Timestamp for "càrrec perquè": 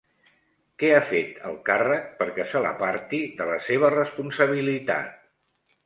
1.67-2.47